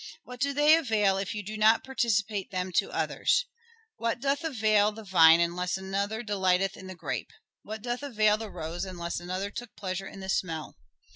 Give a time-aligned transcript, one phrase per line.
[0.23, 3.45] What do they avail if you do not participate them to others?...
[3.97, 7.29] What doth avail the vine unless another delighteth in the grape?
[7.61, 10.75] What doth avail the rose unless another took pleasure in the smell